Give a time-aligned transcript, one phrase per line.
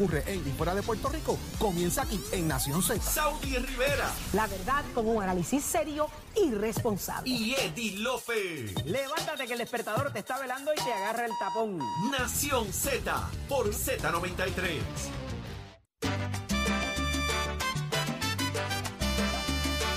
[0.00, 3.02] ocurre en y fuera de Puerto Rico comienza aquí en Nación Z.
[3.02, 7.28] Saudi Rivera La verdad con un análisis serio y responsable.
[7.28, 8.72] y Eddie Lofe.
[8.86, 11.78] Levántate que el despertador te está velando y te agarra el tapón.
[12.10, 14.80] Nación Z por Z93.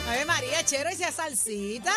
[0.10, 1.94] Ave María, chero, y esa salsita.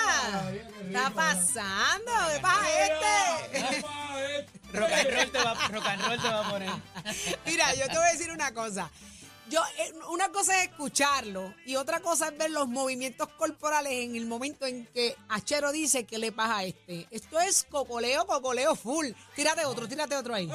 [0.53, 2.13] ¿Qué está pasando?
[2.33, 4.06] ¿Qué pasa este?
[4.77, 6.71] Rock and roll te va, rock and roll te va a poner.
[7.47, 8.91] Mira, yo te voy a decir una cosa.
[9.49, 14.17] Yo, eh, una cosa es escucharlo y otra cosa es ver los movimientos corporales en
[14.17, 17.07] el momento en que Achero dice que le pasa a este.
[17.13, 19.07] Esto es cocoleo, cocoleo full.
[19.37, 20.51] Tírate otro, tírate otro ahí.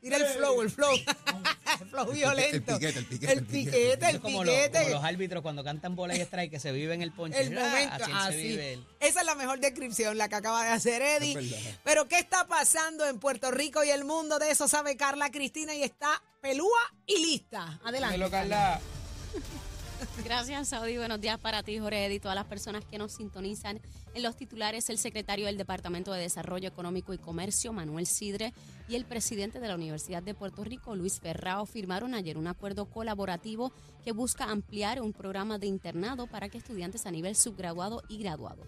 [0.00, 0.92] Tira el flow, el flow.
[0.94, 2.56] el flow violento.
[2.56, 3.70] el piquete, el piquete, El piquete.
[3.76, 4.78] piquete, el como, los- piquete.
[4.82, 7.40] como los árbitros cuando cantan bola y strike que se vive en el ponche.
[7.40, 8.04] el Ah, momento.
[8.04, 8.32] Así, así.
[8.32, 11.76] se vive el- Esa es la mejor descripción, la que acaba de hacer Eddie.
[11.84, 14.38] Pero ¿qué está pasando en Puerto Rico y el mundo?
[14.38, 17.80] De eso sabe Carla Cristina y está pelúa y lista.
[17.84, 18.30] Adelante.
[18.30, 18.80] Carla.
[20.24, 20.96] Gracias, Saudi.
[20.96, 23.80] Buenos días para ti, Jorge y todas las personas que nos sintonizan.
[24.14, 28.52] En los titulares, el secretario del Departamento de Desarrollo Económico y Comercio, Manuel Sidre,
[28.88, 32.86] y el presidente de la Universidad de Puerto Rico, Luis Ferrao, firmaron ayer un acuerdo
[32.86, 33.72] colaborativo
[34.02, 38.64] que busca ampliar un programa de internado para que estudiantes a nivel subgraduado y graduado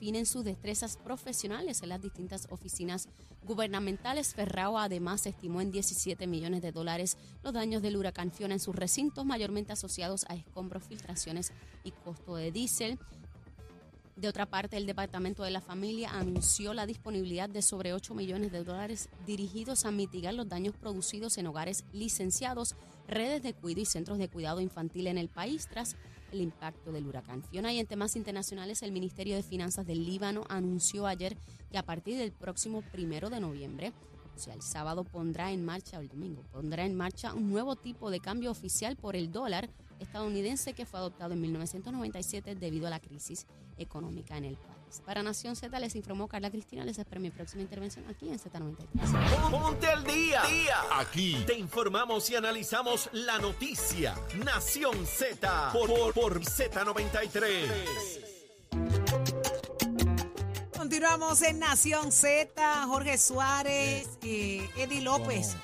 [0.00, 3.06] afinen sus destrezas profesionales en las distintas oficinas
[3.44, 4.34] gubernamentales.
[4.34, 8.74] Ferrao además estimó en 17 millones de dólares los daños del huracán Fiona en sus
[8.74, 11.52] recintos, mayormente asociados a escombros, filtraciones
[11.84, 12.98] y costo de diésel.
[14.20, 18.52] De otra parte, el Departamento de la Familia anunció la disponibilidad de sobre 8 millones
[18.52, 22.76] de dólares dirigidos a mitigar los daños producidos en hogares licenciados,
[23.08, 25.96] redes de cuidado y centros de cuidado infantil en el país tras
[26.32, 27.72] el impacto del huracán Fiona.
[27.72, 31.38] Y en temas internacionales, el Ministerio de Finanzas del Líbano anunció ayer
[31.70, 33.94] que a partir del próximo primero de noviembre,
[34.36, 37.74] o sea, el sábado pondrá en marcha, o el domingo, pondrá en marcha un nuevo
[37.74, 42.90] tipo de cambio oficial por el dólar estadounidense que fue adoptado en 1997 debido a
[42.90, 43.46] la crisis
[43.78, 45.02] económica en el país.
[45.06, 49.50] Para Nación Z les informó Carla Cristina, les espero mi próxima intervención aquí en Z93.
[49.50, 50.42] Ponte al día.
[50.96, 54.16] Aquí te informamos y analizamos la noticia.
[54.44, 58.30] Nación Z por, por, por Z93.
[60.76, 65.54] Continuamos en Nación Z, Jorge Suárez, eh, Eddie López.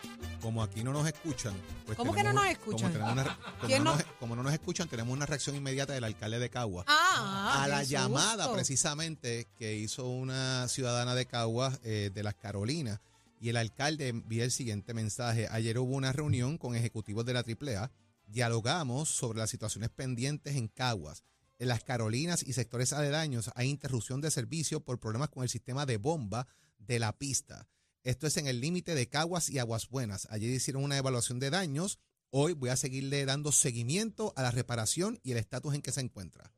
[0.46, 1.52] Como aquí no nos escuchan.
[1.86, 2.92] pues ¿Cómo que no nos escuchan?
[2.92, 3.96] Como, tenemos una- como ¿Quién no no?
[3.96, 6.84] nos- como no nos escuchan, tenemos una reacción inmediata del alcalde de Cagua.
[6.86, 13.00] Ah, a la llamada precisamente que hizo una ciudadana de Caguas eh, de las Carolinas
[13.40, 15.48] y el alcalde envía el siguiente mensaje.
[15.50, 17.90] Ayer hubo una reunión con ejecutivos de la AAA,
[18.28, 21.24] dialogamos sobre las situaciones pendientes en Caguas.
[21.58, 25.86] En las Carolinas y sectores aledaños hay interrupción de servicio por problemas con el sistema
[25.86, 26.46] de bomba
[26.78, 27.66] de la pista.
[28.06, 30.28] Esto es en el límite de Caguas y Aguas Buenas.
[30.30, 31.98] Ayer hicieron una evaluación de daños.
[32.30, 36.02] Hoy voy a seguirle dando seguimiento a la reparación y el estatus en que se
[36.02, 36.52] encuentra.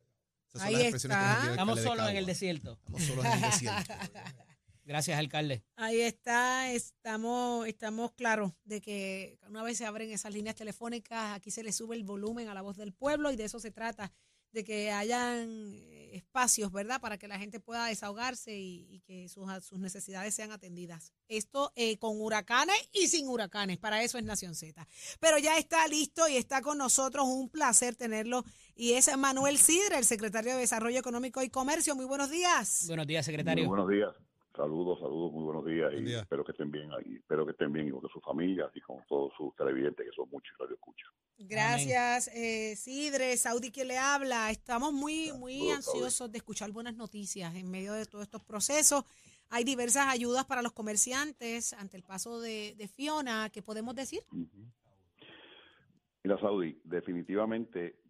[0.47, 1.50] Esas son Ahí las expresiones que nos está.
[1.53, 2.72] Estamos solos en el desierto.
[2.72, 3.94] Estamos solos en el desierto.
[4.84, 5.64] Gracias, alcalde.
[5.76, 11.50] Ahí está, estamos, estamos claros de que una vez se abren esas líneas telefónicas, aquí
[11.50, 14.12] se le sube el volumen a la voz del pueblo y de eso se trata,
[14.58, 19.28] de que hayan eh, espacios, ¿verdad?, para que la gente pueda desahogarse y, y que
[19.28, 21.12] sus, sus necesidades sean atendidas.
[21.28, 24.86] Esto eh, con huracanes y sin huracanes, para eso es Nación Z.
[25.20, 29.98] Pero ya está listo y está con nosotros, un placer tenerlo, y es Manuel Sidre,
[29.98, 31.94] el secretario de Desarrollo Económico y Comercio.
[31.94, 32.84] Muy buenos días.
[32.88, 33.66] Buenos días, Muy secretario.
[33.68, 34.28] buenos días.
[34.58, 36.19] Saludos, saludos, muy buenos días Buen y día.
[36.22, 38.96] espero que estén bien ahí, espero que estén bien y con su familia y con
[39.08, 41.10] todos sus televidentes que son muchos y radio escuchan.
[41.38, 44.50] Gracias, eh, Sidre, Saudi que le habla.
[44.50, 49.04] Estamos muy, muy Saludos, ansiosos de escuchar buenas noticias en medio de todos estos procesos.
[49.48, 53.50] Hay diversas ayudas para los comerciantes ante el paso de, de Fiona.
[53.50, 54.24] ¿Qué podemos decir?
[56.24, 58.00] Mira, Saudi, definitivamente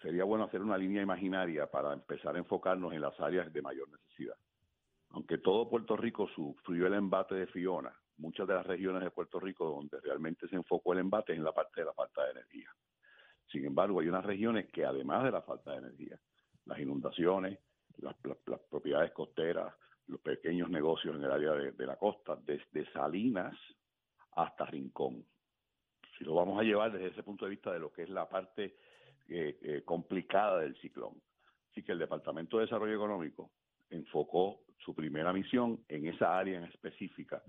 [0.00, 3.90] sería bueno hacer una línea imaginaria para empezar a enfocarnos en las áreas de mayor
[3.90, 4.36] necesidad.
[5.10, 9.40] Aunque todo Puerto Rico sufrió el embate de Fiona, muchas de las regiones de Puerto
[9.40, 12.32] Rico donde realmente se enfocó el embate es en la parte de la falta de
[12.32, 12.70] energía.
[13.50, 16.18] Sin embargo, hay unas regiones que además de la falta de energía,
[16.66, 17.58] las inundaciones,
[17.98, 18.14] las,
[18.70, 19.74] propiedades costeras,
[20.06, 23.56] los pequeños negocios en el área de, de la costa, desde Salinas
[24.32, 25.24] hasta Rincón.
[26.16, 28.28] Si lo vamos a llevar desde ese punto de vista de lo que es la
[28.28, 28.76] parte
[29.30, 31.20] eh, eh, complicada del ciclón.
[31.70, 33.50] Así que el Departamento de Desarrollo Económico
[33.90, 37.42] enfocó su primera misión en esa área en específica,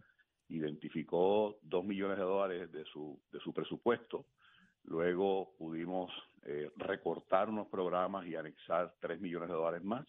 [0.50, 4.26] identificó dos millones de dólares de su, de su presupuesto,
[4.86, 6.12] luego pudimos
[6.44, 10.08] eh, recortar unos programas y anexar tres millones de dólares más.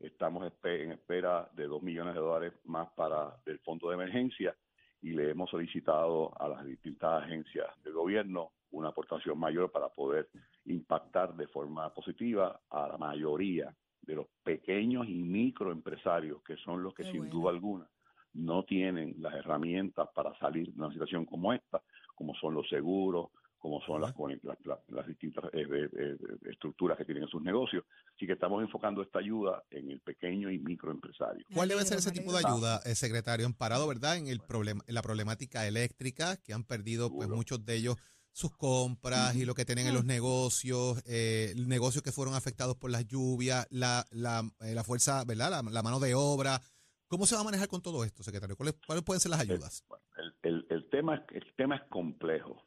[0.00, 4.56] Estamos en espera de dos millones de dólares más para del fondo de emergencia
[5.02, 10.28] y le hemos solicitado a las distintas agencias del gobierno una aportación mayor para poder
[10.64, 13.74] impactar de forma positiva a la mayoría
[14.10, 17.32] de los pequeños y microempresarios, que son los que Qué sin bueno.
[17.34, 17.88] duda alguna
[18.32, 21.82] no tienen las herramientas para salir de una situación como esta,
[22.14, 26.16] como son los seguros, como son las, las, las- las distintas eh, eh, eh,
[26.48, 27.84] estructuras que tienen en sus negocios.
[28.14, 31.44] Así que estamos enfocando esta ayuda en el pequeño y microempresario.
[31.52, 33.46] ¿Cuál debe ser ese tipo de ayuda, eh, secretario?
[33.46, 34.16] Amparado, ¿verdad?
[34.16, 37.96] En el problema, en la problemática eléctrica, que han perdido, pues, muchos de ellos
[38.32, 42.90] sus compras y lo que tienen en los negocios, eh, negocios que fueron afectados por
[42.90, 45.50] las lluvias, la, la, eh, la fuerza, ¿verdad?
[45.50, 46.60] La, la mano de obra.
[47.08, 48.56] ¿Cómo se va a manejar con todo esto, secretario?
[48.56, 49.84] ¿Cuáles, cuáles pueden ser las ayudas?
[49.88, 52.62] Bueno, el, el- el tema, es- el tema es complejo,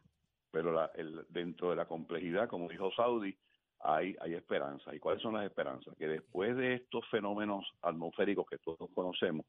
[0.51, 3.37] pero la- el- dentro de la complejidad, como dijo Saudi,
[3.79, 4.93] hay, hay esperanza.
[4.93, 5.95] ¿Y cuáles son las esperanzas?
[5.97, 9.45] Que después de estos fenómenos atmosféricos que todos conocemos,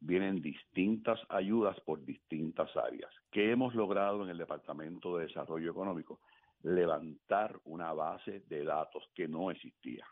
[0.00, 3.12] vienen distintas ayudas por distintas áreas.
[3.30, 6.20] ¿Qué hemos logrado en el Departamento de Desarrollo Económico?
[6.62, 10.06] Levantar una base de datos que no existía.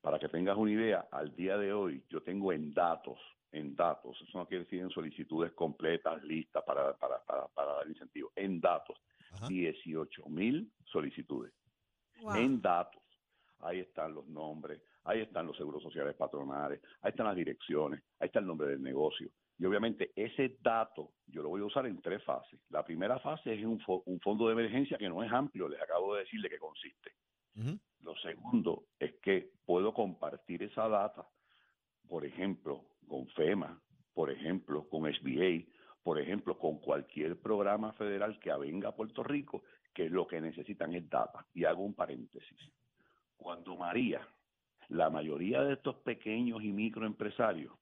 [0.00, 3.18] Para que tengas una idea, al día de hoy yo tengo en datos,
[3.52, 7.88] en datos, eso no quiere decir en solicitudes completas, listas para, para, para, para dar
[7.88, 8.98] incentivos, en datos,
[9.32, 9.46] Ajá.
[9.48, 11.52] 18 mil solicitudes
[12.20, 12.36] Wow.
[12.36, 13.02] en datos.
[13.60, 18.26] Ahí están los nombres, ahí están los seguros sociales patronales, ahí están las direcciones, ahí
[18.26, 19.28] está el nombre del negocio.
[19.58, 22.60] Y obviamente ese dato yo lo voy a usar en tres fases.
[22.70, 25.80] La primera fase es un, fo- un fondo de emergencia que no es amplio, les
[25.80, 27.12] acabo de decir de qué consiste.
[28.02, 31.26] Lo segundo es que puedo compartir esa data,
[32.08, 33.80] por ejemplo, con FEMA,
[34.12, 35.64] por ejemplo, con SBA,
[36.02, 39.62] por ejemplo, con cualquier programa federal que venga a Puerto Rico,
[39.94, 41.46] que lo que necesitan es data.
[41.54, 42.58] Y hago un paréntesis.
[43.36, 44.26] Cuando María,
[44.88, 47.72] la mayoría de estos pequeños y microempresarios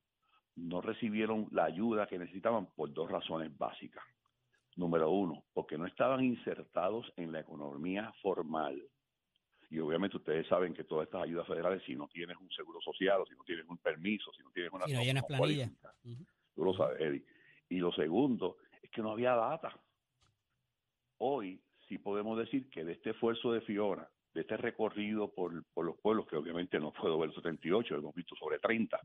[0.56, 4.04] no recibieron la ayuda que necesitaban por dos razones básicas.
[4.76, 8.82] Número uno, porque no estaban insertados en la economía formal.
[9.70, 13.20] Y obviamente ustedes saben que todas estas ayudas federales, si no tienes un seguro social,
[13.22, 14.84] o si no tienes un permiso, si no tienes una...
[14.84, 15.70] Si no llenas planilla.
[16.54, 17.24] Tú lo sabes, Eddie.
[17.70, 19.74] Y lo segundo es que no había data.
[21.18, 25.84] Hoy sí podemos decir que de este esfuerzo de Fiona, de este recorrido por, por
[25.86, 29.00] los pueblos, que obviamente no puedo ver 78, hemos visto sobre 30,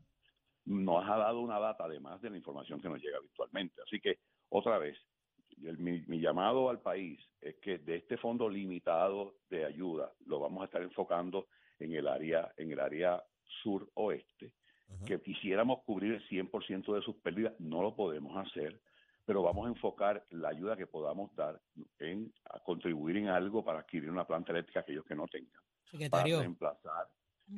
[0.66, 3.80] nos ha dado una data además de la información que nos llega virtualmente.
[3.82, 4.18] Así que,
[4.50, 4.96] otra vez,
[5.62, 10.40] el- mi, mi llamado al país es que de este fondo limitado de ayuda lo
[10.40, 11.46] vamos a estar enfocando
[11.78, 13.22] en el área, en el área
[13.62, 14.52] sur-oeste,
[14.88, 15.06] Ajá.
[15.06, 18.80] que quisiéramos cubrir el 100% de sus pérdidas, no lo podemos hacer,
[19.28, 21.60] pero vamos a enfocar la ayuda que podamos dar
[21.98, 25.60] en a contribuir en algo para adquirir una planta eléctrica aquellos que no tengan,
[26.10, 27.08] para reemplazar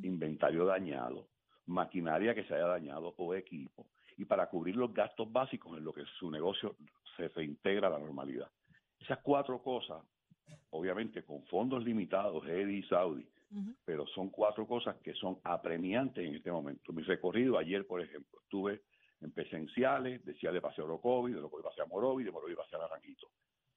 [0.03, 1.29] inventario dañado,
[1.67, 3.87] maquinaria que se haya dañado o equipo,
[4.17, 6.75] y para cubrir los gastos básicos en lo que su negocio
[7.17, 8.51] se reintegra a la normalidad.
[8.99, 10.03] Esas cuatro cosas,
[10.71, 13.29] obviamente con fondos limitados, Eddie y Saudi,
[13.85, 16.93] pero son cuatro cosas que son apremiantes en este momento.
[16.93, 18.83] Mi recorrido ayer, por ejemplo, estuve
[19.21, 22.77] en presenciales, decía de paseo a Orocovi, de Orocovi pasé a Morovi, de Morovi pasé
[22.77, 23.29] a Naranjito.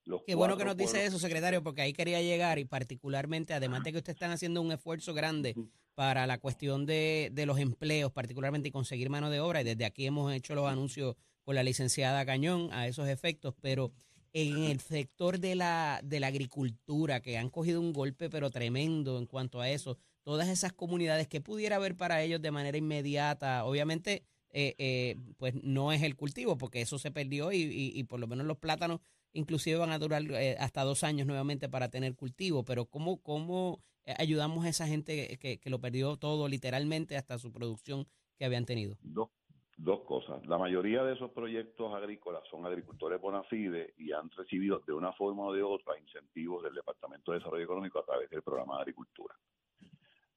[0.05, 3.53] Los qué bueno que nos dice pueblos- eso, secretario, porque ahí quería llegar y particularmente,
[3.53, 5.55] además de que ustedes están haciendo un esfuerzo grande
[5.95, 9.85] para la cuestión de, de los empleos, particularmente y conseguir mano de obra, y desde
[9.85, 13.91] aquí hemos hecho los anuncios con la licenciada Cañón a esos efectos, pero
[14.33, 19.19] en el sector de la, de la agricultura, que han cogido un golpe pero tremendo
[19.19, 23.63] en cuanto a eso, todas esas comunidades que pudiera haber para ellos de manera inmediata,
[23.65, 27.57] obviamente, eh, eh, pues no es el cultivo, porque eso se perdió y,
[27.95, 29.01] y- por lo menos los plátanos
[29.33, 33.81] inclusive van a durar eh, hasta dos años nuevamente para tener cultivo, pero ¿cómo, cómo
[34.05, 38.05] eh, ayudamos a esa gente que, que lo perdió todo literalmente hasta su producción
[38.37, 38.95] que habían tenido?
[39.01, 39.29] Dos,
[39.77, 40.45] dos cosas.
[40.45, 45.11] La mayoría de esos proyectos agrícolas son agricultores bona fide y han recibido de una
[45.13, 48.81] forma o de otra incentivos del Departamento de Desarrollo Económico a través del programa de
[48.81, 49.33] agricultura.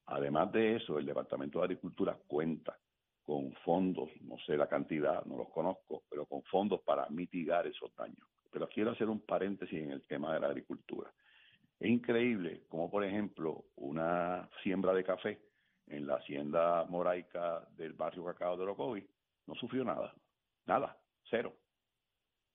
[0.07, 2.79] Además de eso, el Departamento de Agricultura cuenta
[3.27, 7.93] con fondos, no sé la cantidad, no los conozco, pero con fondos para mitigar esos
[7.93, 8.25] daños.
[8.49, 11.11] Pero quiero hacer un paréntesis en el tema de la agricultura.
[11.77, 15.41] Es increíble como, por ejemplo, una siembra de café
[15.87, 19.05] en la hacienda moraica del barrio Cacao de Orocovi
[19.45, 20.13] no sufrió nada,
[20.65, 20.97] nada,
[21.29, 21.53] cero.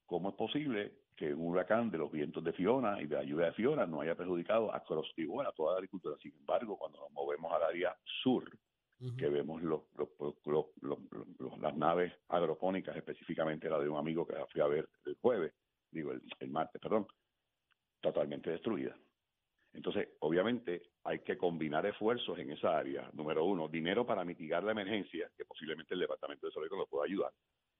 [0.06, 3.46] ¿Cómo es posible que un huracán de los vientos de Fiona y de la lluvia
[3.46, 6.16] de Fiona no haya perjudicado a Crostigua, a toda la agricultura?
[6.22, 8.50] Sin embargo, cuando nos movemos al área sur,
[9.18, 9.82] que vemos los,
[10.80, 15.16] los- las naves agropónicas, específicamente la de un amigo que la fui a ver el
[15.20, 15.52] jueves,
[15.90, 17.06] digo el, martes, perdón,
[18.00, 18.96] totalmente destruida.
[19.74, 23.10] Entonces, obviamente, hay que combinar esfuerzos en esa área.
[23.14, 27.04] Número uno, dinero para mitigar la emergencia, que posiblemente el Departamento de Salud lo pueda
[27.06, 27.32] ayudar.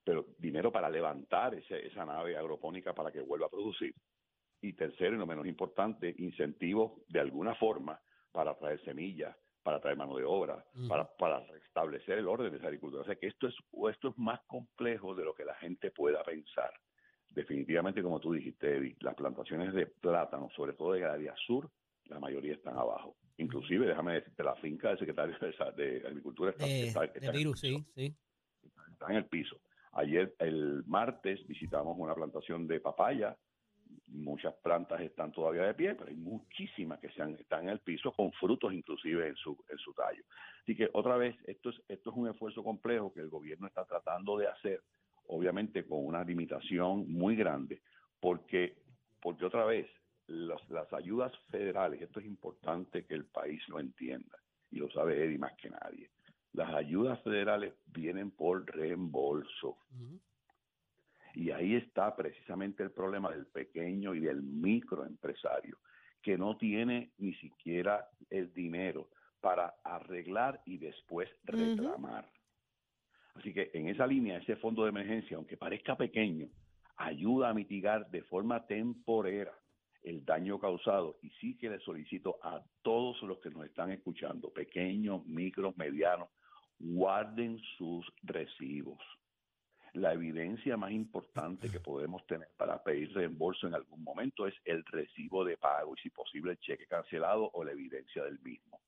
[0.05, 3.93] pero dinero para levantar ese- esa nave agropónica para que vuelva a producir.
[4.61, 7.99] Y tercero, y no menos importante, incentivos de alguna forma
[8.31, 12.67] para traer semillas, para traer mano de obra, para, para restablecer el orden de esa
[12.67, 13.01] agricultura.
[13.01, 13.55] O sea que esto es,
[13.89, 16.71] esto es más complejo de lo que la gente pueda pensar.
[17.29, 21.69] Definitivamente, como tú dijiste, Eddie, las plantaciones de plátano, sobre todo del área sur,
[22.05, 23.15] la mayoría están abajo.
[23.37, 27.17] Inclusive, déjame decirte, la finca del secretario de, de Agricultura está, De, está- de está
[27.19, 28.15] en el virus, piso sí, sí.
[28.91, 29.59] está en el piso.
[29.93, 33.35] Ayer, el martes, visitamos una plantación de papaya.
[34.07, 37.79] Muchas plantas están todavía de pie, pero hay muchísimas que se han- están en el
[37.79, 40.23] piso con frutos inclusive en su, en su tallo.
[40.61, 43.85] Así que otra vez, esto es, esto es un esfuerzo complejo que el gobierno está
[43.85, 44.81] tratando de hacer,
[45.27, 47.81] obviamente con una limitación muy grande,
[48.19, 48.75] porque,
[49.21, 49.87] porque otra vez,
[50.27, 50.61] las,
[50.93, 54.37] ayudas federales, esto es importante que el país lo entienda,
[54.71, 56.09] y lo sabe Eddie más que nadie.
[56.53, 59.77] Las ayudas federales vienen por reembolso.
[61.33, 65.77] Y ahí está precisamente el problema del pequeño y del microempresario,
[66.21, 69.09] que no tiene ni siquiera el dinero
[69.41, 72.29] para arreglar y después reclamar.
[73.35, 76.47] Así que en esa línea, ese fondo de emergencia, aunque parezca pequeño,
[76.97, 79.53] ayuda a mitigar de forma temporera
[80.03, 81.17] el daño causado.
[81.21, 86.29] Y sí que le solicito a todos los que nos están escuchando, pequeños, micros, medianos,
[86.79, 88.99] guarden sus recibos.
[89.93, 94.83] La evidencia más importante que podemos tener para pedir reembolso en algún momento es el
[94.85, 98.81] recibo de pago y si posible el cheque cancelado o la evidencia del mismo.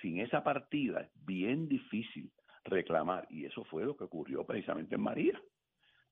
[0.00, 2.32] Sin esa partida es bien difícil
[2.64, 5.38] reclamar y eso fue lo que ocurrió precisamente en María.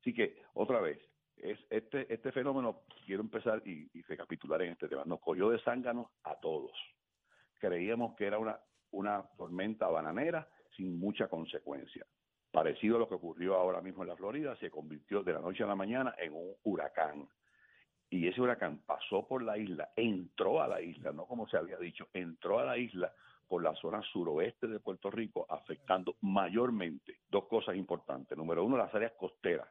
[0.01, 0.99] Así que otra vez,
[1.37, 6.09] es este, este fenómeno, quiero empezar y, recapitular en este tema, nos cogió de zánganos
[6.25, 6.73] a todos.
[7.59, 8.59] Creíamos que era una,
[8.91, 12.05] una tormenta bananera sin mucha consecuencia.
[12.51, 15.65] Parecido a lo que ocurrió ahora mismo en la Florida, se convirtió de la noche
[15.65, 17.29] a la mañana en un huracán.
[18.11, 21.77] Y ese huracán pasó por la isla, entró a la isla, no como se había
[21.77, 23.13] dicho, entró a la isla
[23.47, 28.37] por la zona suroeste de Puerto Rico, afectando mayormente dos cosas importantes.
[28.37, 29.69] Número uno, las áreas costeras,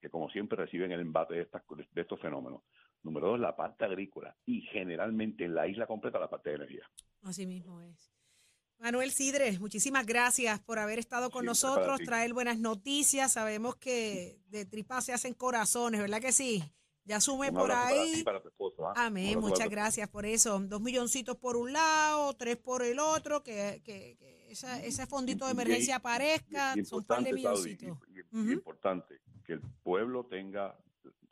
[0.00, 2.62] que como siempre reciben el embate de, estas, de estos fenómenos.
[3.02, 6.90] Número dos, la parte agrícola y generalmente en la isla completa la parte de energía.
[7.22, 8.17] Así mismo es.
[8.78, 13.32] Manuel Sidre, muchísimas gracias por haber estado con nosotros, traer buenas noticias.
[13.32, 16.62] Sabemos que de tripas se hacen corazones, ¿verdad que sí?
[17.04, 18.22] Ya sume por abrazo para ti ahí.
[18.22, 18.92] para esposo, ¿ah?
[18.96, 20.60] Amén, muchas gracias por eso.
[20.60, 25.46] Dos milloncitos por un lado, tres por el otro, que, que, que esa- ese fondito
[25.46, 27.98] de emergencia y- aparezca, y son par de milloncitos.
[28.32, 30.76] importante que el pueblo tenga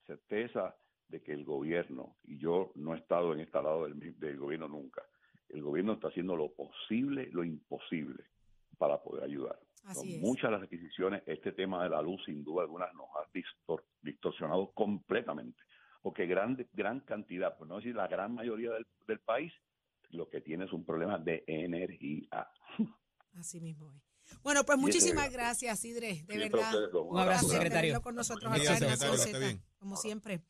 [0.07, 0.75] certeza
[1.09, 4.67] de que el gobierno, y yo no he estado en este lado del, del gobierno
[4.69, 5.03] nunca,
[5.51, 8.25] el gobierno está haciendo lo posible, lo imposible
[8.79, 9.59] para poder ayudar.
[9.85, 10.21] Así Son es.
[10.21, 14.73] muchas las adquisiciones, este tema de la luz sin duda algunas nos ha distor- distorsionado
[14.73, 15.63] completamente,
[16.03, 19.53] porque gran, gran cantidad, por no decir la gran mayoría del, del país,
[20.11, 22.49] lo que tiene es un problema de energía.
[23.35, 24.03] Así mismo es.
[24.43, 26.75] Bueno, pues muchísimas gracias, Sidre, de Siempre verdad.
[26.75, 26.95] ustedes.
[26.95, 28.03] Un abrazo, Gracias, secretario.
[28.03, 29.63] con nosotros Nación secretario, que esté Z, bien.
[29.79, 30.41] como siempre.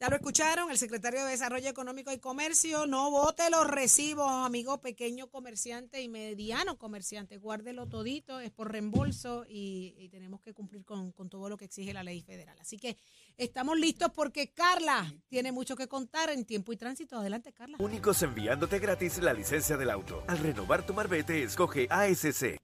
[0.00, 4.80] Ya lo escucharon, el secretario de Desarrollo Económico y Comercio, no vote los recibos, amigo
[4.80, 10.84] pequeño comerciante y mediano comerciante, guárdelo todito, es por reembolso y, y tenemos que cumplir
[10.84, 12.56] con, con todo lo que exige la ley federal.
[12.60, 12.96] Así que
[13.36, 17.18] estamos listos porque Carla tiene mucho que contar en tiempo y tránsito.
[17.18, 17.78] Adelante, Carla.
[17.80, 20.22] Únicos enviándote gratis la licencia del auto.
[20.28, 22.56] Al renovar tu marbete, escoge ASC.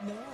[0.00, 0.31] No.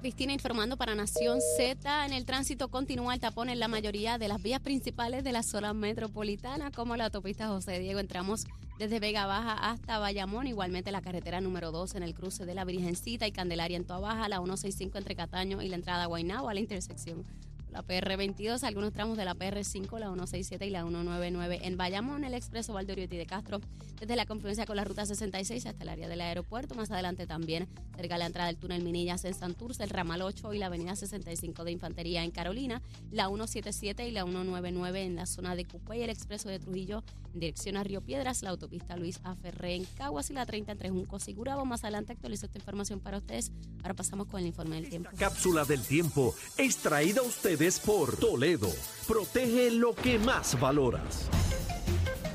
[0.00, 2.06] Cristina informando para Nación Z.
[2.06, 5.42] En el tránsito continúa el tapón en la mayoría de las vías principales de la
[5.42, 8.00] zona metropolitana, como la autopista José Diego.
[8.00, 8.46] Entramos
[8.78, 12.64] desde Vega Baja hasta Bayamón, igualmente la carretera número 2 en el cruce de la
[12.64, 16.48] Virgencita y Candelaria en Toa Baja, la 165 entre Cataño y la entrada a Guaynabo
[16.48, 17.26] a la intersección.
[17.70, 22.34] La PR22, algunos tramos de la PR5, la 167 y la 199 en Bayamón, el
[22.34, 23.60] expreso Valdoriotti de Castro,
[24.00, 26.74] desde la confluencia con la ruta 66 hasta el área del aeropuerto.
[26.74, 30.52] Más adelante también cerca de la entrada del túnel Minillas en Santurce, el ramal 8
[30.54, 35.26] y la avenida 65 de Infantería en Carolina, la 177 y la 199 en la
[35.26, 39.20] zona de Cupey, el expreso de Trujillo en dirección a Río Piedras, la autopista Luis
[39.22, 39.36] A.
[39.36, 41.64] Ferré en Caguas y la 30 entre Juncos y Gurabo.
[41.64, 43.52] Más adelante actualizo esta información para ustedes.
[43.82, 45.10] Ahora pasamos con el informe del tiempo.
[45.16, 47.22] Cápsula del tiempo es traída
[47.60, 48.70] a ustedes por Toledo.
[49.06, 51.28] Protege lo que más valoras.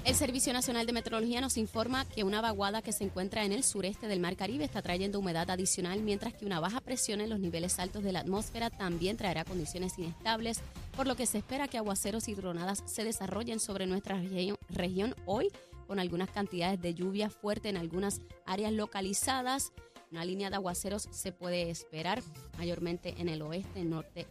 [0.03, 3.63] El Servicio Nacional de Meteorología nos informa que una vaguada que se encuentra en el
[3.63, 7.39] sureste del Mar Caribe está trayendo humedad adicional, mientras que una baja presión en los
[7.39, 10.59] niveles altos de la atmósfera también traerá condiciones inestables,
[10.95, 14.21] por lo que se espera que aguaceros y tronadas se desarrollen sobre nuestra
[14.69, 15.47] región hoy,
[15.87, 19.71] con algunas cantidades de lluvia fuerte en algunas áreas localizadas.
[20.11, 22.21] Una línea de aguaceros se puede esperar
[22.59, 24.27] mayormente en el oeste, norte,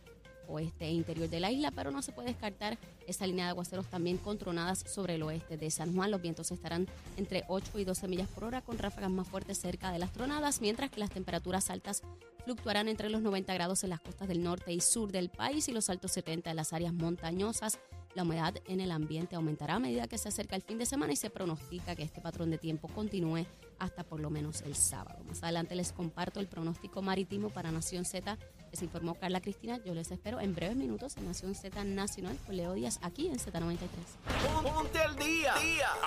[0.48, 3.86] oeste e interior de la isla, pero no se puede descartar esa línea de aguaceros
[3.86, 6.10] también con tronadas sobre el oeste de San Juan.
[6.10, 6.86] Los vientos estarán
[7.16, 10.60] entre 8 y 12 millas por hora con ráfagas más fuertes cerca de las tronadas,
[10.60, 12.02] mientras que las temperaturas altas
[12.44, 15.72] fluctuarán entre los 90 grados en las costas del norte y sur del país y
[15.72, 17.78] los altos 70 en las áreas montañosas.
[18.14, 21.12] La humedad en el ambiente aumentará a medida que se acerca el fin de semana
[21.12, 23.44] y se pronostica que este patrón de tiempo continúe
[23.78, 25.22] hasta por lo menos el sábado.
[25.24, 28.38] Más adelante les comparto el pronóstico marítimo para Nación Z.
[28.70, 29.78] Les informó Carla Cristina.
[29.84, 33.38] Yo les espero en breves minutos en Nación Z Nacional con Leo Díaz aquí en
[33.38, 33.78] Z93.
[34.62, 35.54] Ponte al día.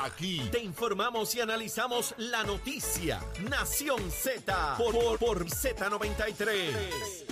[0.04, 3.22] Aquí te informamos y analizamos la noticia.
[3.50, 7.27] Nación Z por, por, por Z93.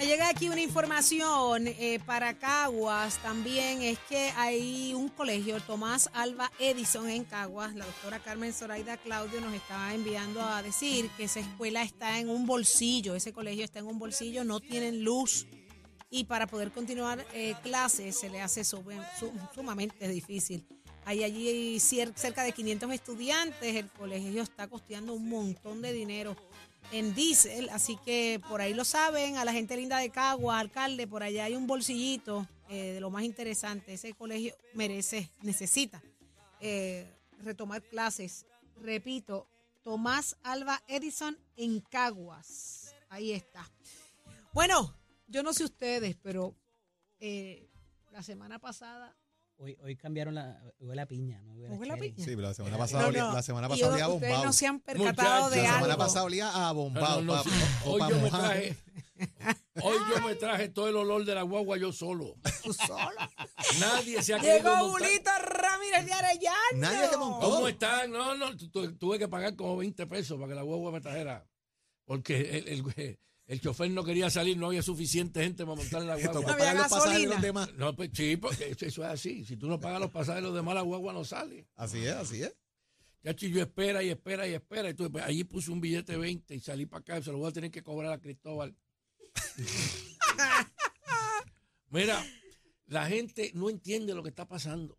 [0.00, 6.50] Llega aquí una información eh, para Caguas también, es que hay un colegio, Tomás Alba
[6.58, 11.40] Edison en Caguas, la doctora Carmen Zoraida Claudio nos estaba enviando a decir que esa
[11.40, 15.46] escuela está en un bolsillo, ese colegio está en un bolsillo, no tienen luz
[16.08, 18.84] y para poder continuar eh, clases se le hace sum-
[19.54, 20.66] sumamente difícil.
[21.04, 26.36] Hay allí cerca de 500 estudiantes, el colegio está costeando un montón de dinero
[26.92, 31.06] en diésel, así que por ahí lo saben, a la gente linda de Caguas, alcalde,
[31.06, 36.02] por allá hay un bolsillito eh, de lo más interesante, ese colegio merece, necesita
[36.60, 37.06] eh,
[37.38, 38.46] retomar clases.
[38.82, 39.46] Repito,
[39.82, 43.70] Tomás Alba Edison en Caguas, ahí está.
[44.52, 44.94] Bueno,
[45.26, 46.54] yo no sé ustedes, pero
[47.18, 47.68] eh,
[48.10, 49.16] la semana pasada
[49.62, 51.42] Hoy, hoy cambiaron la, huele a piña.
[51.42, 52.16] No huele ¿Huele a piña?
[52.24, 53.34] Sí, pero la semana No, pasada, No, olía, no.
[53.34, 54.44] la semana pasada olía a ustedes bombao.
[54.46, 55.74] no se han percatado Muchachos, de la algo.
[55.86, 57.20] semana pasada olía a bombao.
[57.20, 57.50] No, no, pa- sí.
[57.84, 58.76] o Hoy pa' yo me traje,
[59.82, 62.36] hoy yo me traje todo el olor de la guagua yo solo.
[62.64, 63.10] Tú solo.
[63.78, 64.74] Nadie se ha Llegó.
[64.90, 66.56] Julito Ramírez de Arellano.
[66.76, 67.50] Nadie se montó.
[67.50, 68.10] ¿Cómo están?
[68.10, 71.02] No, no, tu- tu- tuve que pagar como 20 pesos para que la guagua me
[71.02, 71.46] trajera.
[72.06, 73.18] Porque el, el, el
[73.58, 76.52] chofer no quería salir, no había suficiente gente para montar en la tocó guagua.
[76.52, 77.46] había pagar los pasajes de los gasolina.
[77.46, 77.74] demás.
[77.74, 79.44] No, pues sí, porque eso, eso es así.
[79.44, 81.66] Si tú no pagas los pasajes de los demás, la guagua no sale.
[81.74, 82.54] Así es, así es.
[83.22, 84.88] Ya yo espera y espera y espera.
[84.88, 87.22] Entonces, pues, allí puse un billete de 20 y salí para acá.
[87.22, 88.74] Se lo voy a tener que cobrar a Cristóbal.
[91.90, 92.24] Mira,
[92.86, 94.96] la gente no entiende lo que está pasando.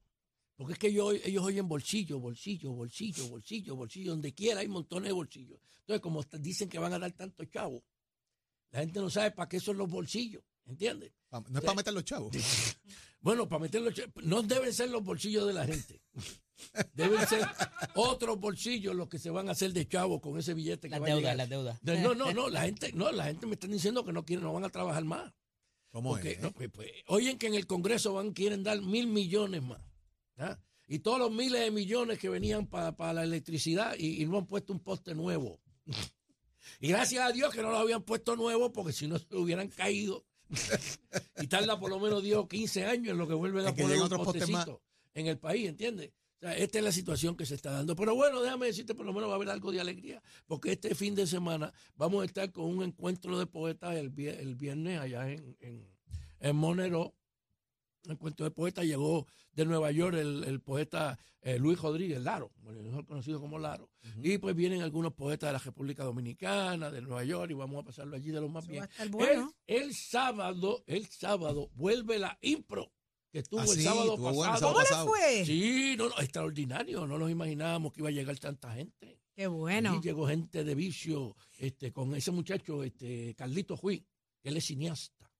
[0.56, 4.12] Porque es que ellos, ellos oyen bolsillo, bolsillo, bolsillo, bolsillo, bolsillo.
[4.12, 5.60] Donde quiera hay montones de bolsillos.
[5.80, 7.82] Entonces, como dicen que van a dar tantos chavos,
[8.72, 10.44] la gente no sabe para qué son los bolsillos.
[10.66, 11.12] ¿Entiendes?
[11.30, 12.32] Pa- No es para meter los chavos.
[13.24, 16.02] Bueno, para meterlos, no deben ser los bolsillos de la gente.
[16.94, 17.48] Deben ser
[17.94, 21.02] otros bolsillos los que se van a hacer de chavo con ese billete que Las
[21.02, 21.38] va a deudas, llegar.
[21.38, 21.80] las deudas.
[21.84, 24.44] De- No, no, no, la gente, no, la gente me está diciendo que no quieren,
[24.44, 25.32] no van a trabajar más.
[25.92, 26.40] ¿Cómo Porque, es?
[26.42, 29.82] no, pues, pues, oyen que en el Congreso van, quieren dar mil millones más.
[30.38, 30.58] ¿ah?
[30.88, 34.48] Y todos los miles de millones que venían para la electricidad y, y no han
[34.48, 35.62] puesto un poste nuevo.
[36.80, 39.69] Y gracias a Dios que no lo habían puesto nuevo porque si no se hubieran
[39.69, 40.26] caído.
[41.41, 43.84] y tarda por lo menos 10 o 15 años en lo que vuelven a que
[43.84, 44.67] poner otros postes más.
[45.13, 46.12] en el país, ¿entiendes?
[46.41, 47.95] O sea, esta es la situación que se está dando.
[47.95, 50.95] Pero bueno, déjame decirte, por lo menos va a haber algo de alegría, porque este
[50.95, 55.30] fin de semana vamos a estar con un encuentro de poetas el, el viernes allá
[55.30, 55.88] en, en,
[56.39, 57.13] en Monero.
[58.06, 62.52] Un encuentro de poetas llegó de Nueva York el, el poeta eh, Luis Rodríguez Laro,
[62.64, 63.90] mejor conocido como Laro.
[64.24, 67.86] Y pues vienen algunos poetas de la República Dominicana, de Nueva York, y vamos a
[67.86, 68.88] pasarlo allí de lo más Eso bien.
[69.12, 69.54] bueno.
[69.68, 72.92] El, el sábado, el sábado vuelve la impro,
[73.32, 74.68] que estuvo Ah, el sí, sábado bueno el pasado.
[74.74, 75.08] ¿Cómo le pasado.
[75.08, 75.46] fue?
[75.46, 77.06] Sí, no, no, extraordinario.
[77.08, 79.20] No nos imaginábamos que iba a llegar tanta gente.
[79.36, 80.02] Qué bueno.
[80.02, 84.06] Llegó gente de vicio, este, con ese muchacho, este, Carlito Juí,
[84.42, 85.31] que él es cineasta.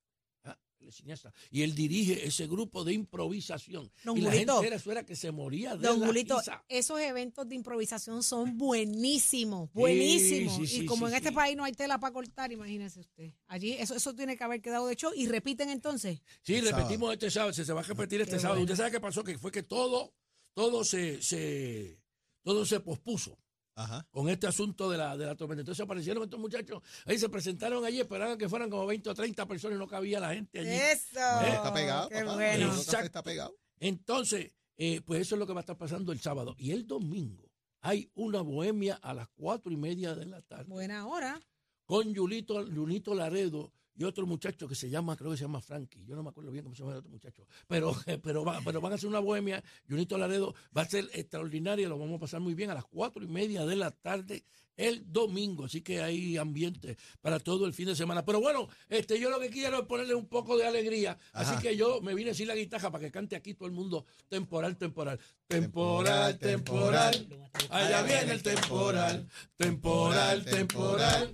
[1.50, 3.90] Y él dirige ese grupo de improvisación.
[4.04, 6.64] Don y la gente era, eso era que se moría de Don la Julito, risa.
[6.68, 10.56] esos eventos de improvisación son buenísimos, buenísimos.
[10.56, 13.32] sí, sí, y como sí, en este país no hay tela para cortar, imagínese usted.
[13.46, 16.20] Allí eso, eso tiene que haber quedado de hecho y repiten entonces.
[16.42, 18.60] Sí, El repetimos este sábado, se, se va a repetir este Qué sábado.
[18.60, 18.64] bueno.
[18.72, 19.24] ¿Usted sabe qué pasó?
[19.24, 20.14] Que fue que todo,
[20.54, 21.98] todo se, se,
[22.42, 23.38] todo se pospuso.
[23.74, 24.06] Ajá.
[24.10, 25.60] con este asunto de la, de la tormenta.
[25.62, 29.46] Entonces aparecieron estos muchachos, ahí se presentaron allí, esperaban que fueran como 20 o 30
[29.46, 30.68] personas y no cabía la gente allí.
[30.70, 31.18] Eso.
[31.46, 32.34] Está pegado, Qué papá.
[32.34, 32.74] bueno.
[32.74, 33.54] Está pegado.
[33.80, 36.54] Entonces, eh, pues eso es lo que va a estar pasando el sábado.
[36.58, 41.06] Y el domingo hay una bohemia a las cuatro y media de la tarde Buena
[41.06, 41.40] hora.
[41.84, 46.04] con Yulito, Yulito Laredo y otro muchacho que se llama, creo que se llama Frankie.
[46.06, 47.46] Yo no me acuerdo bien cómo se llama el otro muchacho.
[47.68, 49.62] Pero, pero, va- pero van a hacer una bohemia.
[49.88, 51.88] Junito Laredo va a ser extraordinaria.
[51.88, 54.44] Lo vamos a pasar muy bien a las cuatro y media de la tarde
[54.76, 55.66] el domingo.
[55.66, 58.24] Así que hay ambiente para todo el fin de semana.
[58.24, 61.18] Pero bueno, este, yo lo que quiero es ponerle un poco de alegría.
[61.34, 64.06] Así que yo me vine sin la guitarra para que cante aquí todo el mundo
[64.28, 65.20] temporal, temporal.
[65.46, 67.28] Temporal, temporal.
[67.68, 69.28] Allá viene el temporal.
[69.58, 71.30] Temporal, temporal.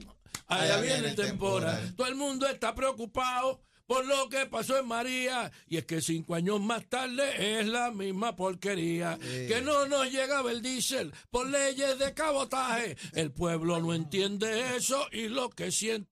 [0.48, 1.94] Allá viene el temporal.
[1.94, 5.50] Todo el mundo está preocupado por lo que pasó en María.
[5.66, 9.18] Y es que cinco años más tarde es la misma porquería.
[9.20, 12.96] Que no nos llegaba el diésel por leyes de cabotaje.
[13.14, 16.10] El pueblo no entiende eso y lo que siente.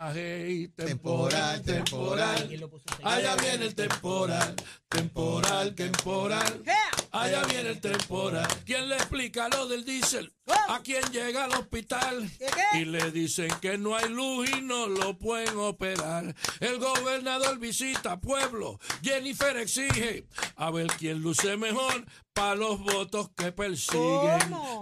[0.00, 2.70] Ay, temporal, temporal.
[3.02, 4.54] Allá viene el temporal,
[4.88, 6.62] temporal, temporal.
[7.10, 8.46] Allá viene el temporal.
[8.64, 10.32] ¿Quién le explica lo del diésel?
[10.68, 12.30] A quien llega al hospital
[12.74, 16.32] y le dicen que no hay luz y no lo pueden operar.
[16.60, 18.78] El gobernador visita pueblo.
[19.02, 24.38] Jennifer exige a ver quién luce mejor para los votos que persiguen.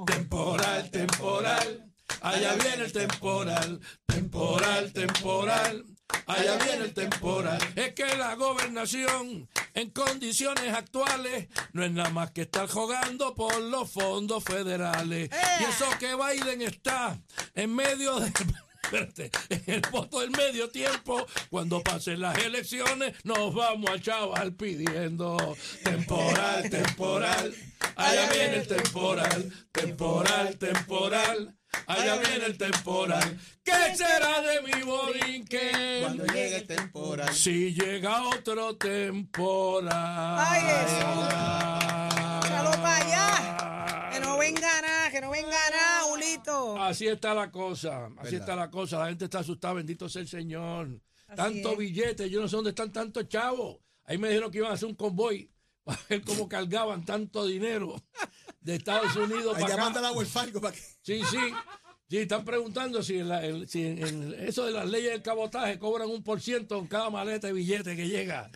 [0.07, 1.86] Temporal, temporal.
[2.27, 5.85] Allá viene el temporal, temporal, temporal.
[6.27, 7.59] Allá viene el temporal.
[7.77, 13.57] Es que la gobernación en condiciones actuales no es nada más que estar jugando por
[13.61, 15.31] los fondos federales.
[15.61, 17.17] Y eso que Biden está
[17.55, 18.33] en medio de...
[18.83, 24.55] Espérate, en el voto del medio tiempo, cuando pasen las elecciones, nos vamos a chaval
[24.55, 27.55] pidiendo temporal, temporal.
[27.97, 31.57] Allá viene el temporal, temporal, temporal.
[31.87, 33.39] Allá viene el temporal.
[33.63, 36.01] ¿Qué será de mi borinque?
[36.03, 37.35] Cuando llegue el temporal.
[37.35, 39.93] Si llega otro temporal.
[40.39, 42.47] Ay, eso.
[42.47, 44.11] Échalo pa' allá.
[44.13, 46.83] Que no venga nada, que no venga nada, Julito.
[46.83, 48.41] Así está la cosa, así Verdad.
[48.41, 48.99] está la cosa.
[48.99, 51.01] La gente está asustada, bendito sea el Señor.
[51.29, 51.79] Así Tanto es.
[51.79, 53.79] billete, yo no sé dónde están tantos chavos.
[54.05, 55.51] Ahí me dijeron que iban a hacer un convoy
[55.87, 58.03] para ver cómo cargaban tanto dinero
[58.61, 60.11] de Estados Unidos para llamando a acá.
[60.11, 60.83] la Wells Fargo para que.
[61.03, 61.39] Sí, sí.
[62.09, 65.23] Sí, están preguntando si, en la- el- si en, en eso de las leyes del
[65.23, 68.49] cabotaje cobran un por ciento en cada maleta de billete que llega.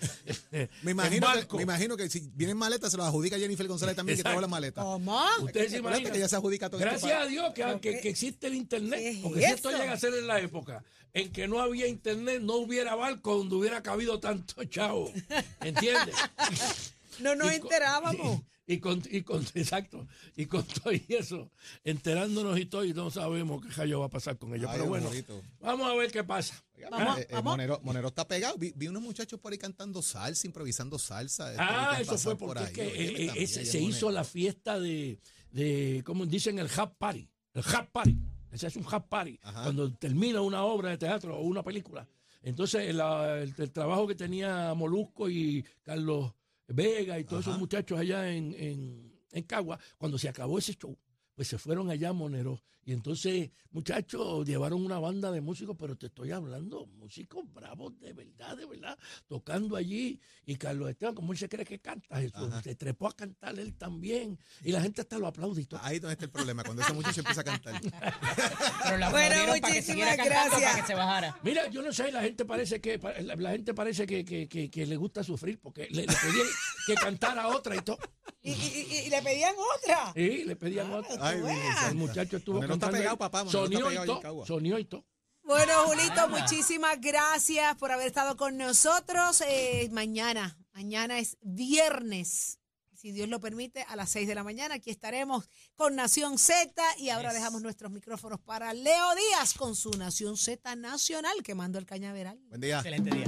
[0.83, 4.16] Me imagino, que, me imagino que si vienen maletas, se las adjudica Jennifer González también,
[4.19, 4.40] que trajo Exacto.
[4.43, 4.85] las maletas.
[4.85, 5.21] ¿Cómo?
[5.43, 6.12] Ustedes se imaginan.
[6.12, 8.53] que ella se adjudica todo esto Gracias para- a Dios que, que- que existe el
[8.53, 9.01] ¿Qué internet.
[9.03, 12.40] es Porque si esto llega a ser en la época en que no había internet,
[12.43, 15.12] no hubiera barco donde hubiera cabido tanto chavo.
[15.61, 16.14] ¿Entiendes?
[17.20, 18.40] No nos Y enterábamos.
[18.66, 21.51] Y con, y con- exacto, y con todo y eso,
[21.83, 24.70] enterándonos y todo, y no sabemos qué rayo va a pasar con ellos.
[24.70, 25.42] Ay, Pero bueno, bonito.
[25.59, 26.62] vamos a ver qué pasa.
[26.88, 27.42] Vamos, Eh, eh.
[27.42, 28.57] Monero, Monero está pegado.
[28.59, 31.51] Vi, vi unos muchachos por ahí cantando salsa, improvisando salsa.
[31.51, 32.75] este, Ah, eso fue por porque es ahí.
[32.75, 33.96] que Óyeme, eh, ese- se Monero.
[33.96, 35.18] hizo la fiesta de,
[35.51, 37.29] de, como dicen, el Hub Party.
[37.55, 38.16] El Hub Party.
[38.53, 39.37] Ese es un Hub Party.
[39.42, 39.64] Ajá.
[39.64, 42.07] Cuando termina una obra de teatro o una película.
[42.42, 46.33] Entonces, la- el, el trabajo que tenía Molusco y Carlos
[46.72, 50.96] Vega y todos esos muchachos allá en, en, en Cagua, cuando se acabó ese show,
[51.40, 52.61] pues se fueron allá a Monero.
[52.85, 58.12] Y entonces, muchachos, llevaron una banda de músicos, pero te estoy hablando, músicos bravos de
[58.12, 60.20] verdad, de verdad, tocando allí.
[60.44, 63.74] Y Carlos Esteban, como él se cree que canta, Jesús, se trepó a cantar él
[63.74, 64.38] también.
[64.64, 65.81] Y la gente hasta lo aplaude y todo.
[65.83, 67.81] Ahí es donde está el problema, cuando ese muchacho empieza a cantar.
[68.85, 70.50] Pero la Bueno, muchísimas gracias.
[70.61, 71.38] para que se bajara.
[71.42, 74.70] Mira, yo no sé, la gente parece que la, la gente parece que, que- que-
[74.70, 76.46] que le gusta sufrir porque le, le pedían
[76.87, 77.98] que cantara otra y todo.
[78.42, 80.12] Y, y- y- y le pedían otra.
[80.14, 81.16] Sí, le pedían otra.
[81.20, 81.88] Ay, Virgen veas.
[81.90, 84.20] El muchacho estuvo Monero está pegado, papá, Sonió y todo.
[84.20, 84.46] Cagua.
[84.46, 85.05] Sonió y todo.
[85.42, 89.42] Bueno, Julito, muchísimas gracias por haber estado con nosotros.
[89.46, 92.59] Eh, mañana, mañana es viernes.
[92.94, 96.83] Si Dios lo permite, a las 6 de la mañana aquí estaremos con Nación Z
[96.98, 101.87] y ahora dejamos nuestros micrófonos para Leo Díaz con su Nación Z Nacional quemando el
[101.87, 102.38] cañaveral.
[102.48, 102.76] Buen día.
[102.76, 103.26] Excelente día.